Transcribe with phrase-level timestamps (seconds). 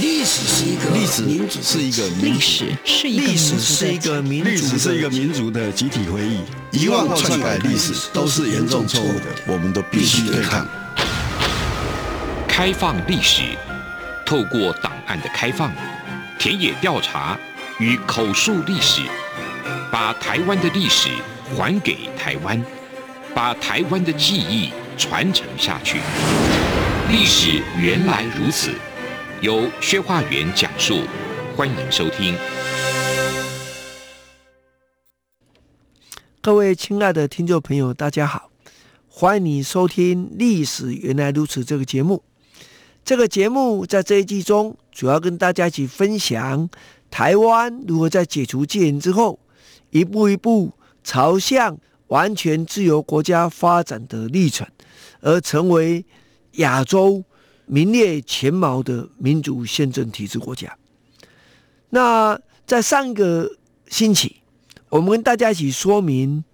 [0.00, 6.40] 历史是一个历史民主是一个历史是一个历史是一个民历史是一个民族的集体回忆。
[6.72, 10.66] 遗忘或篡改历史都是严重错误的，我们都必须对抗。
[12.48, 13.42] 开放历史，
[14.26, 15.72] 透过档案的开放、
[16.38, 17.38] 田野调查
[17.78, 19.02] 与口述历史，
[19.92, 21.08] 把台湾的历史
[21.56, 22.62] 还给台湾，
[23.32, 25.98] 把台湾的记忆传承下去。
[27.08, 28.74] 历史原来如此。
[29.40, 31.02] 由薛化元讲述，
[31.56, 32.34] 欢迎收听。
[36.40, 38.50] 各位亲爱的听众朋友，大家好，
[39.08, 42.24] 欢迎你收听《历史原来如此》这个节目。
[43.04, 46.68] 这个节目在这一季中，主要跟大家一起分享
[47.08, 49.38] 台湾如何在解除戒严之后，
[49.90, 50.72] 一步一步
[51.04, 54.66] 朝向完全自由国家发展的历程，
[55.20, 56.04] 而成为
[56.56, 57.24] 亚洲。
[57.68, 60.72] 名列前茅的民主宪政体制国家。
[61.90, 63.56] 那在上个
[63.88, 64.36] 星期，
[64.88, 66.44] 我们跟大家一起说明，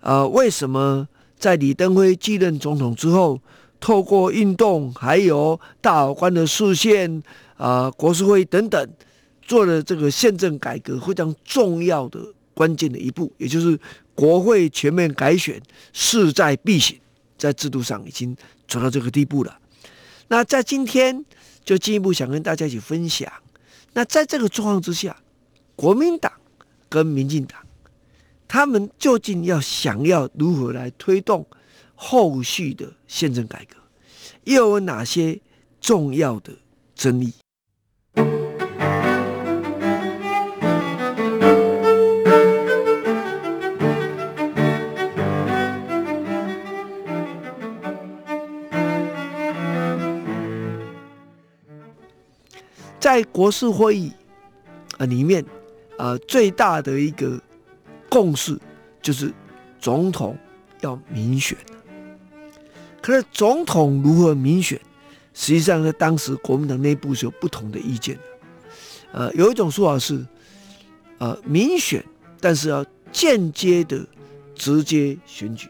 [0.00, 1.06] 呃，为什么
[1.38, 3.38] 在李登辉继任总统之后，
[3.78, 7.22] 透过运动，还有大法官的释宪，
[7.58, 8.88] 啊、呃，国是会等等，
[9.42, 12.18] 做了这个宪政改革非常重要的
[12.54, 13.78] 关键的一步，也就是
[14.14, 15.60] 国会全面改选
[15.92, 16.98] 势在必行，
[17.36, 19.58] 在制度上已经走到这个地步了。
[20.28, 21.24] 那在今天
[21.64, 23.30] 就进一步想跟大家一起分享。
[23.92, 25.16] 那在这个状况之下，
[25.76, 26.32] 国民党
[26.88, 27.60] 跟民进党，
[28.48, 31.46] 他们究竟要想要如何来推动
[31.94, 33.76] 后续的宪政改革，
[34.44, 35.40] 又有哪些
[35.80, 36.52] 重要的
[36.94, 37.32] 争议？
[53.04, 54.10] 在国事会议
[54.96, 55.44] 啊里面
[55.98, 57.38] 啊最大的一个
[58.08, 58.58] 共识
[59.02, 59.30] 就是
[59.78, 60.34] 总统
[60.80, 61.54] 要民选。
[63.02, 64.80] 可是总统如何民选，
[65.34, 68.22] 实际上在当时国民党内部是有不同的意见的。
[69.12, 70.24] 呃，有一种说法是，
[71.18, 72.02] 呃，民选，
[72.40, 72.82] 但是要
[73.12, 74.02] 间接的
[74.54, 75.68] 直接选举。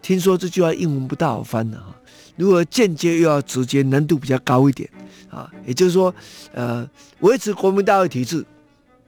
[0.00, 1.92] 听说这句话英文不大好翻的哈，
[2.36, 4.88] 如果间接又要直接，难度比较高一点。
[5.30, 6.12] 啊，也就是说，
[6.52, 6.88] 呃，
[7.20, 8.44] 维持国民大会体制，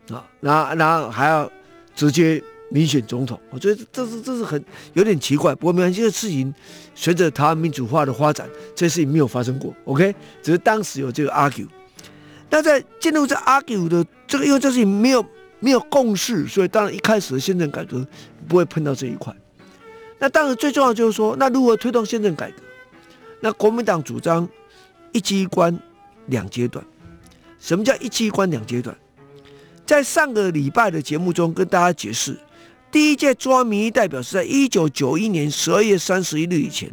[0.08, 1.50] 啊，然后然后还要
[1.94, 5.54] 直接民选总统，我觉得这是这是很有点奇怪。
[5.54, 6.54] 不过没关系，这事情
[6.94, 9.74] 随着台湾民主化的发展，这事情没有发生过。
[9.84, 11.66] OK，只是当时有这个 argue。
[12.48, 15.24] 那在进入这 argue 的这个，因为这事情没有
[15.58, 18.06] 没有共识，所以当然一开始的宪政改革
[18.46, 19.34] 不会碰到这一块。
[20.18, 22.56] 那当然最重要就是说，那如何推动宪政改革？
[23.40, 24.48] 那国民党主张
[25.10, 25.76] 一机关。
[26.26, 26.84] 两阶段，
[27.58, 28.96] 什么叫一机关两阶段？
[29.84, 32.38] 在上个礼拜的节目中跟大家解释，
[32.90, 36.90] 第一届中央民意代表是在一九九一年十二月三十一日以前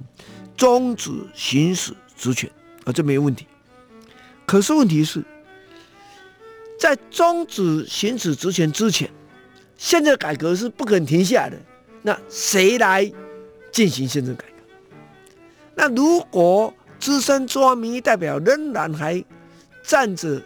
[0.57, 2.49] 终止行使职权
[2.83, 3.45] 啊，这没有问题。
[4.45, 5.23] 可是问题是，
[6.79, 9.09] 在终止行使职权之前，
[9.77, 11.57] 宪政改革是不可能停下的。
[12.01, 13.09] 那谁来
[13.71, 14.63] 进行宪政改革？
[15.75, 19.23] 那如果资深中央民意代表仍然还
[19.81, 20.41] 占着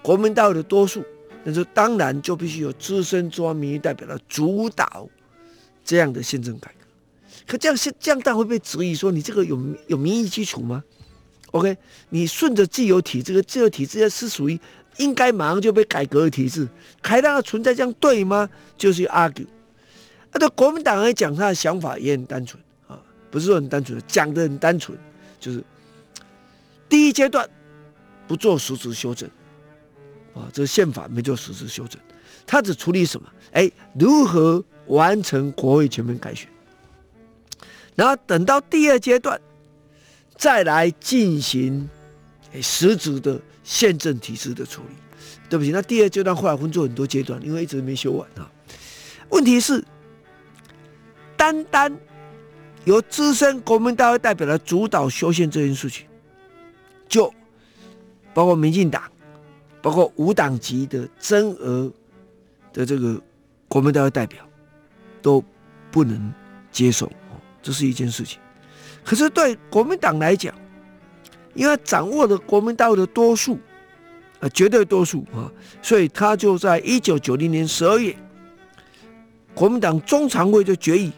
[0.00, 1.04] 国民大会的多数，
[1.44, 5.08] 那就当然就必须有资深中央民意代表来主导
[5.84, 6.86] 这样的宪政改革。
[7.46, 10.82] 可这样现这样，但会被质疑说你这个有有民意基础吗
[11.50, 11.76] ？OK，
[12.08, 14.58] 你顺着既有体制，个既有体制是属于
[14.96, 16.66] 应该马上就被改革的体制，
[17.02, 18.48] 还让它存在，这样对吗？
[18.78, 19.46] 就是 argue。
[20.32, 22.98] 那对国民党来讲，他的想法也很单纯啊，
[23.30, 24.96] 不是说很单纯，讲得很单纯，
[25.38, 25.62] 就是。
[26.92, 27.48] 第一阶段
[28.28, 29.26] 不做实质修正，
[30.34, 31.98] 啊，这宪法没做实质修正，
[32.46, 33.26] 他只处理什么？
[33.52, 36.46] 哎，如何完成国会全面改选？
[37.94, 39.40] 然后等到第二阶段
[40.36, 41.88] 再来进行
[42.60, 44.94] 实质的宪政体制的处理。
[45.48, 48.52] 对不起，那第二阶段后来分做很多阶段，因为一直没修完啊。
[49.30, 49.82] 问题是，
[51.38, 51.98] 单单
[52.84, 56.06] 由资深国民大会代表来主导修宪这件事情。
[57.12, 57.30] 就
[58.32, 59.02] 包括民进党，
[59.82, 61.92] 包括无党籍的增额
[62.72, 63.20] 的这个
[63.68, 64.42] 国民大会代表
[65.20, 65.44] 都
[65.90, 66.32] 不能
[66.70, 67.12] 接受，
[67.60, 68.40] 这是一件事情。
[69.04, 70.54] 可是对国民党来讲，
[71.52, 73.58] 因为掌握了国民大会的多数，
[74.40, 78.16] 呃，绝对多数啊，所以他就在一九九零年十二月，
[79.54, 81.12] 国民党中常会就决议，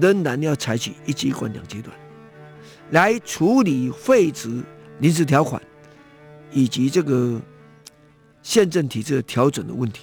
[0.00, 1.94] 仍然要采取一机关两阶段。
[2.92, 4.62] 来处理废止
[5.00, 5.60] 临时条款
[6.52, 7.40] 以及这个
[8.42, 10.02] 宪政体制的调整的问题。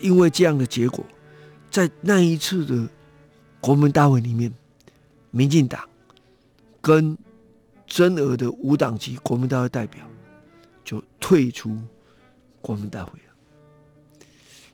[0.00, 1.06] 因为这样的结果，
[1.70, 2.88] 在那一次的
[3.60, 4.52] 国民大会里面，
[5.30, 5.88] 民进党
[6.80, 7.16] 跟
[7.86, 10.04] 真额的无党籍国民大会代表
[10.84, 11.78] 就退出
[12.60, 14.26] 国民大会了。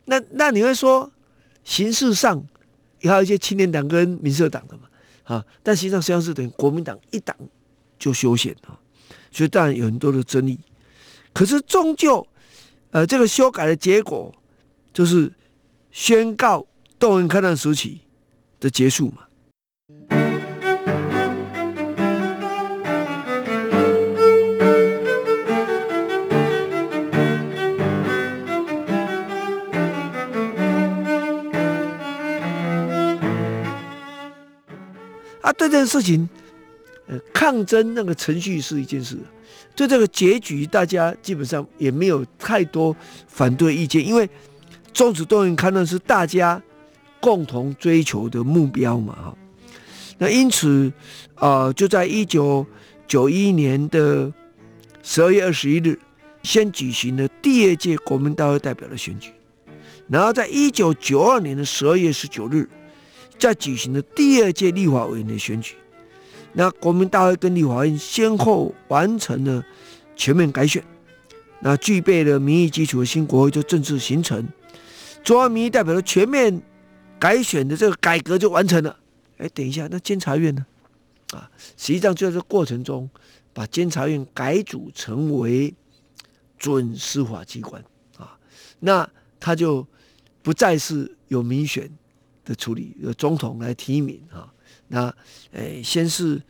[0.06, 1.12] 那那你会说，
[1.62, 2.42] 形式上
[3.00, 4.84] 也还有一些青年党跟民社党的嘛？
[5.24, 7.36] 啊，但实际上实际上是等于国民党一党
[8.02, 8.74] 就修宪啊，
[9.30, 10.58] 所以当然有很多的争议。
[11.32, 12.26] 可是终究，
[12.90, 14.34] 呃，这个修改的结果。
[14.94, 15.32] 就是
[15.90, 16.66] 宣告
[16.98, 18.00] 动员抗战时期
[18.60, 19.22] 的结束嘛。
[35.40, 36.28] 啊，这件事情，
[37.12, 39.18] 呃，抗争那个程序是一件事，
[39.76, 42.96] 对这个结局，大家基本上也没有太多
[43.28, 44.26] 反对意见，因为。
[44.94, 46.62] 终止动员戡乱是大家
[47.18, 49.14] 共同追求的目标嘛？
[49.14, 49.38] 哈，
[50.18, 50.92] 那因此，
[51.36, 52.66] 呃，就在一九
[53.08, 54.30] 九一年的
[55.02, 55.98] 十二月二十一日，
[56.42, 59.32] 先举行了第二届国民大会代表的选举，
[60.08, 62.68] 然后在一九九二年的十二月十九日，
[63.38, 65.76] 再举行了第二届立法委员的选举。
[66.54, 69.64] 那国民大会跟立法院先后完成了
[70.14, 70.84] 全面改选，
[71.60, 74.46] 那具备了民意基础的新国会就正式形成。
[75.24, 76.60] 中央民意代表的全面
[77.18, 78.98] 改选的这个改革就完成了。
[79.38, 80.66] 哎，等一下，那监察院呢？
[81.32, 83.08] 啊，实际上就在这过程中，
[83.54, 85.72] 把监察院改组成为
[86.58, 87.82] 准司法机关
[88.18, 88.36] 啊，
[88.80, 89.08] 那
[89.40, 89.86] 他就
[90.42, 91.90] 不再是有民选
[92.44, 94.52] 的处理，由总统来提名啊。
[94.92, 95.12] 那
[95.52, 96.40] 哎，先是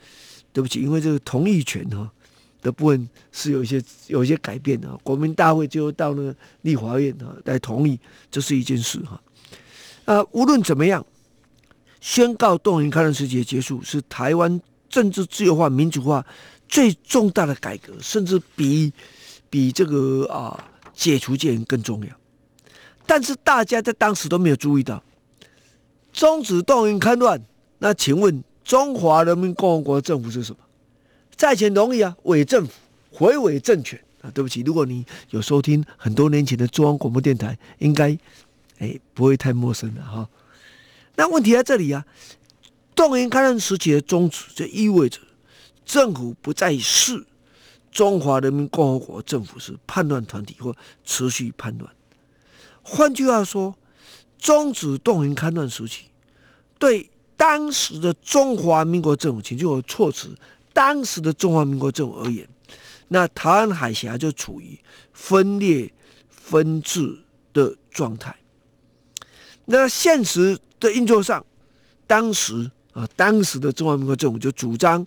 [0.53, 2.11] 对不起，因为这个同意权哈。
[2.63, 7.99] 的部分是有一些有一些改变的，国民大会就到那个立法院啊来同意，
[8.31, 9.21] 这是一件事哈。
[10.05, 11.05] 啊，无论怎么样，
[12.01, 16.25] 宣告动员戡乱时期结束，是台湾政治自由化、民主化
[16.69, 18.93] 最重大的改革，甚至比
[19.51, 22.13] 比这个啊解除戒严更重要。
[23.05, 25.03] 但是大家在当时都没有注意到，
[26.13, 27.43] 终止动员戡乱，
[27.83, 30.59] 那请问中华人民共和国政府是什么？
[31.35, 32.73] 在前容易啊，伪政府、
[33.11, 34.31] 回伪政权啊！
[34.31, 38.17] 对不起，如果你有收听很多年前的中央广播电台，应该
[38.79, 40.29] 哎不会太陌生了哈。
[41.17, 42.07] 那问题在这里啊，
[42.95, 45.19] 动员戡乱时期的终止，就意味着
[45.85, 47.27] 政府不再是
[47.91, 50.73] 中华人民共和国政府是叛乱团体或
[51.05, 51.93] 持续叛乱。
[52.83, 53.75] 换句话说，
[54.39, 56.05] 终止动员戡乱时期，
[56.79, 57.11] 对
[57.43, 60.29] 当时的中华民国政府，请就有措辞。
[60.73, 62.49] 当时的中华民国政府而言，
[63.09, 64.79] 那台湾海峡就处于
[65.13, 65.93] 分裂
[66.31, 67.19] 分治
[67.53, 68.33] 的状态。
[69.65, 71.45] 那现实的运作上，
[72.07, 75.05] 当时啊，当时的中华民国政府就主张，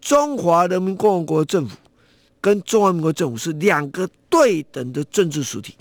[0.00, 1.76] 中华人民共和国政府
[2.40, 5.76] 跟中华民国政府是两个对等的政治实体，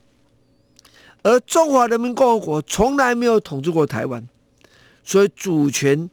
[1.24, 4.24] 而中华人民共和国从来没有统治过台湾，
[5.06, 6.10] 所以主权。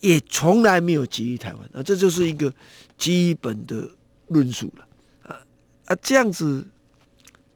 [0.00, 2.50] 也从来没有给予台湾啊，这就是一个
[2.96, 3.86] 基本的
[4.28, 4.86] 论述了
[5.24, 5.36] 啊
[5.84, 6.66] 啊，这样子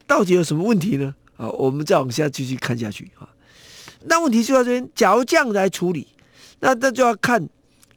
[0.06, 1.14] 到底有什么问题呢？
[1.38, 3.26] 啊，我们再往下继续看下去啊。
[4.02, 6.06] 那问题就在这边，假如这样来处理，
[6.60, 7.48] 那那就要看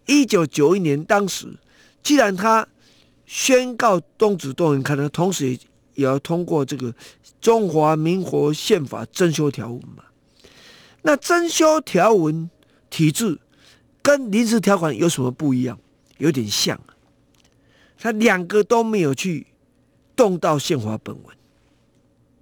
[0.06, 1.53] 一九九一年当时，
[2.01, 2.65] 既然他
[3.25, 5.60] 宣告终止动员可能，同时也
[5.96, 6.96] 也要通过这个
[7.41, 10.06] 中华民国宪法增修条文嘛，
[11.01, 12.50] 那增修条文
[12.98, 13.38] 体制。
[14.01, 15.77] 跟临时条款有什么不一样？
[16.18, 16.80] 有点像，
[18.00, 19.46] 他两个都没有去
[20.16, 21.38] 动到宪法本文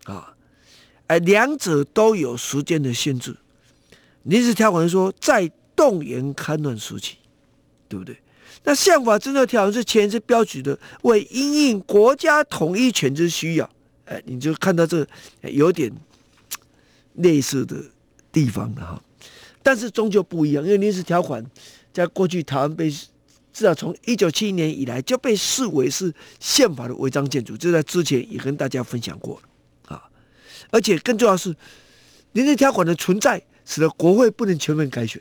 [0.06, 0.34] 啊，
[1.08, 3.36] 哎，两者都有时间的限制。
[4.24, 7.18] 临时条款说在动员戡乱时期，
[7.90, 8.16] 对不对？
[8.64, 13.70] 那宪法增修条文是前置标举的，为因应国家统一权之需要，
[14.06, 15.06] 哎，你就看到这
[15.42, 15.92] 有点
[17.16, 17.84] 类似的
[18.32, 19.02] 地方了哈。
[19.66, 21.44] 但是终究不一样，因为临时条款
[21.92, 29.42] 在过去台湾被至少从一九七一年以来就被视为是宪法的违章建筑，这在之前也跟大家分享过
[29.88, 30.04] 啊。
[30.70, 31.56] 而且更重要的是，
[32.34, 35.20] 临时条款的存在使得国会不能全面改选，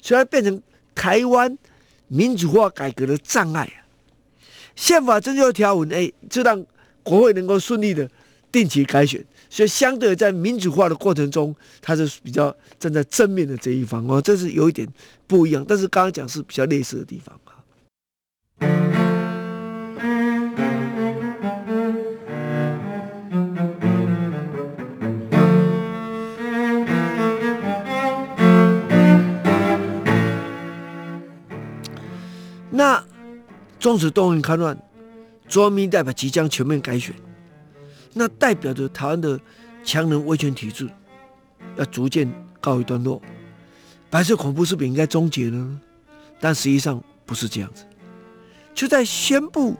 [0.00, 0.62] 所以变成
[0.94, 1.58] 台湾
[2.06, 3.82] 民主化改革的障碍啊。
[4.76, 6.64] 宪法增修条文，哎，就让
[7.02, 8.08] 国会能够顺利的
[8.52, 14.88] 定期改选，所以相对在民主化的过程中，他是比较站在正面的这一方哦，这是有一点
[15.26, 17.54] 不一样，但是刚刚讲是比较类似的地方啊。
[32.72, 33.04] 那
[33.78, 34.82] 中止动乱戡乱，
[35.46, 37.14] 左民代表即将全面改选。
[38.12, 39.38] 那代表着台湾的
[39.84, 40.88] 强人威权体制
[41.76, 43.20] 要逐渐告一段落，
[44.10, 45.80] 白色恐怖是不是应该终结呢？
[46.40, 47.84] 但实际上不是这样子。
[48.74, 49.76] 就在宣布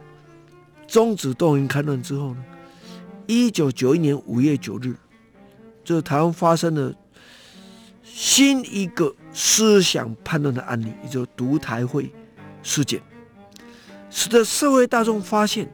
[0.87, 2.45] 终止动员戡乱之后呢，
[3.27, 4.95] 一九九一年五月九日，
[5.85, 6.95] 这台湾发生了
[8.03, 12.13] 新一个思想叛乱的案例，也就是独台会
[12.63, 13.01] 事件。
[14.11, 15.73] 使得社会大众发现，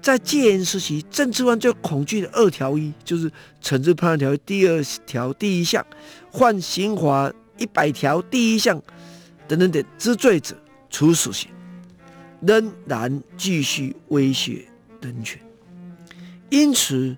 [0.00, 3.30] 在戒严时期，政治犯最恐惧的二条一，就是
[3.62, 5.84] 惩治叛乱条例第二条第一项，
[6.30, 8.80] 换刑法一百条第一项
[9.46, 10.56] 等等等之罪者，
[10.88, 11.50] 处死刑，
[12.40, 14.64] 仍然继续威胁
[15.00, 15.40] 人权。
[16.48, 17.16] 因此，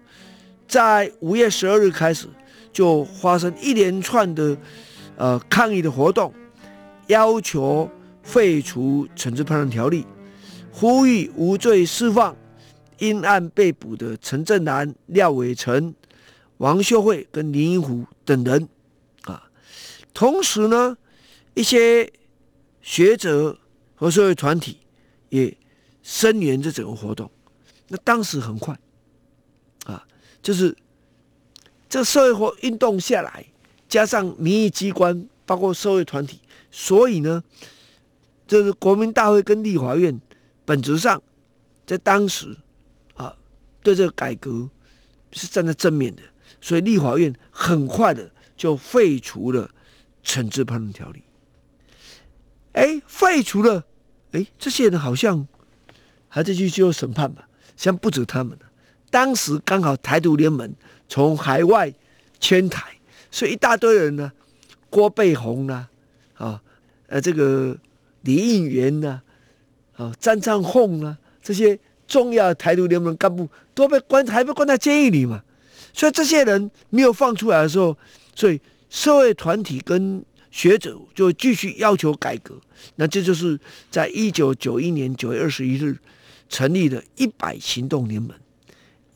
[0.66, 2.26] 在五月十二日开始，
[2.72, 4.56] 就发生一连串的
[5.16, 6.32] 呃抗议的活动，
[7.06, 7.88] 要求
[8.22, 10.06] 废除惩治叛乱条例。
[10.72, 12.34] 呼吁无罪释放
[13.00, 15.94] 因案被捕的陈正南、廖伟成、
[16.58, 18.68] 王秀慧跟林荫虎等人
[19.22, 19.50] 啊。
[20.14, 20.96] 同时呢，
[21.54, 22.12] 一些
[22.80, 23.58] 学者
[23.94, 24.78] 和社会团体
[25.30, 25.56] 也
[26.02, 27.30] 声援这整个活动。
[27.88, 28.78] 那当时很快
[29.86, 30.06] 啊，
[30.42, 30.76] 就是
[31.88, 33.44] 这社会活运动下来，
[33.88, 36.38] 加上民意机关，包括社会团体，
[36.70, 37.42] 所以呢，
[38.46, 40.20] 就是国民大会跟立法院。
[40.64, 41.20] 本质上，
[41.84, 42.56] 在当时，
[43.82, 44.68] 对这个改革
[45.32, 46.22] 是站在正面的，
[46.60, 49.70] 所以立法院很快的就废除了
[50.24, 51.22] 惩治叛乱条例。
[52.72, 53.84] 哎，废除了，
[54.32, 55.46] 哎，这些人好像
[56.28, 57.48] 还在继续接受审判吧？
[57.76, 58.58] 像不止他们。
[59.10, 60.72] 当时刚好台独联盟
[61.08, 61.92] 从海外
[62.38, 62.98] 迁台，
[63.30, 64.32] 所以一大堆人呢，
[64.88, 65.88] 郭背红呐，
[66.34, 66.62] 啊，
[67.08, 67.76] 呃，这个
[68.22, 69.22] 李应元呐。
[69.96, 71.78] 啊，张昌凤啊，这些
[72.10, 75.40] 重要的台独联盟干部都被关，还被关在监狱里嘛。
[75.92, 77.96] 所以这些人没有放出来的时候，
[78.34, 82.60] 所以社会团体跟学者就继续要求改革。
[82.96, 83.58] 那这就是
[83.90, 85.96] 在一九九一年九月二十一日
[86.48, 88.32] 成立的一百行动联盟，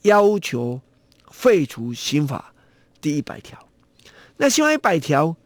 [0.03, 0.81] 要求
[1.31, 2.55] 废除刑法
[3.01, 3.59] 第一百条。
[4.37, 5.37] 那刑法一百条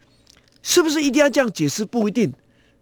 [0.61, 1.83] 是不是一定要这样解释？
[1.83, 2.31] 不一定。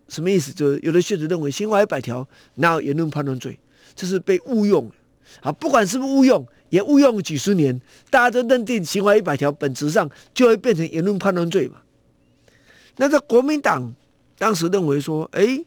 [0.10, 0.54] 什么意思？
[0.54, 3.60] 就是有的学者认为，刑法一百条哪有言论判断罪？
[3.98, 4.90] 这是被误用
[5.42, 5.52] 啊！
[5.52, 11.82] 不管是不是误用，也误用了几十年，大家都认定刑法一百条本质上就会变成言论判断罪嘛。
[12.98, 13.94] 那这国民党
[14.38, 15.66] 当时认为说，哎，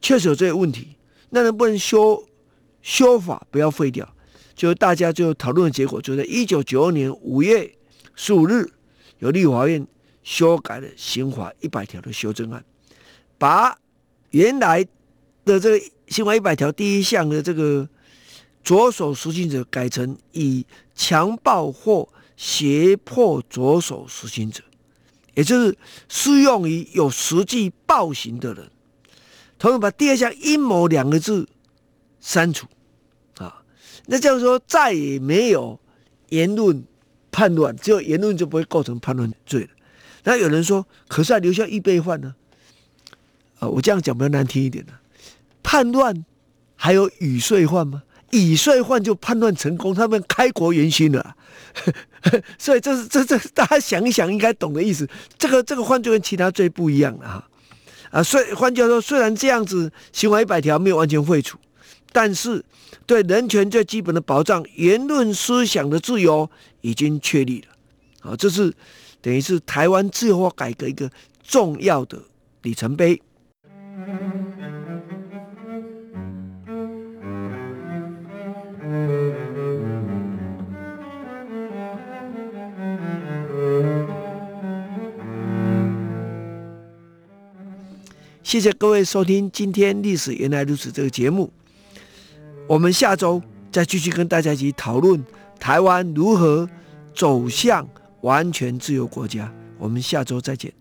[0.00, 0.96] 确实有这个问题，
[1.30, 2.24] 那能不能修
[2.80, 4.08] 修法，不要废掉？
[4.54, 7.70] 就大家最后讨论的结果，就在一九九二年五月
[8.14, 8.70] 十五日，
[9.18, 9.86] 由立法院
[10.22, 12.64] 修改了刑法一百条的修正案。
[13.36, 13.78] 把
[14.30, 14.84] 原来
[15.48, 17.88] 的这个刑法一百条第一项的这个
[18.62, 24.62] 着手实行者改成以强暴或胁迫着手实行者，
[25.34, 25.76] 也就是
[26.08, 28.70] 适用于有实际暴行的人。
[29.58, 31.48] 同时把第二项阴谋两个字
[32.20, 32.66] 删除
[33.38, 33.62] 啊，
[34.06, 35.80] 那这样说再也没有
[36.28, 36.84] 言论
[37.32, 39.70] 叛乱，只有言论就不会构成叛乱罪了。
[40.24, 42.34] 那有人说，可是还留下预备犯呢？
[43.58, 44.92] 啊，我这样讲比较难听一点的，
[45.68, 46.24] 叛乱
[46.76, 48.02] 还有已遂犯吗？
[48.30, 51.36] 已遂犯就叛乱成功，他们开国元勋了，
[52.58, 55.06] 所以这是这这大家想一想应该懂的意思。
[55.36, 57.48] 这个这个犯罪跟其他罪不一样了哈。
[58.10, 61.58] 啊，所以换句话说，虽然这样子刑法一百条没有完全废除，
[62.12, 62.64] 但是
[63.04, 68.30] 对人权最基本的保障，言论思想的自由已经确立了。
[68.30, 68.72] 啊，这是
[69.20, 71.10] 等于是台湾自由化改革一个
[71.46, 72.18] 重要的
[72.62, 73.20] 里程碑。
[88.48, 91.52] 谢谢各位收听今天《历史原来如此》这个节目。
[92.66, 95.22] 我们下周再继续跟大家一起讨论
[95.60, 96.66] 台湾如何
[97.14, 97.86] 走向
[98.22, 99.52] 完全自由国家。
[99.76, 100.77] 我们下周再见。